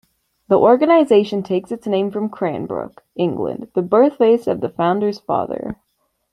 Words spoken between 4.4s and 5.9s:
of the founder's father.